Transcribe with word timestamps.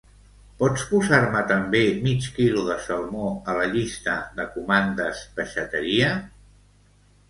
Pots 0.61 0.85
posar-me 0.93 1.43
també 1.51 1.83
mig 2.07 2.31
quilo 2.39 2.65
de 2.71 2.79
salmó 2.87 3.29
a 3.53 3.57
la 3.61 3.69
llista 3.77 4.19
de 4.41 4.51
comandes 4.59 5.27
peixateria? 5.41 6.15